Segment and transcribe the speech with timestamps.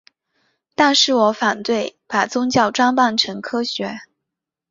[0.73, 3.99] 但是我反对把宗教装扮成科学。